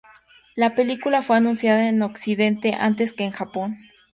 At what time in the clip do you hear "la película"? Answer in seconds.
0.55-1.21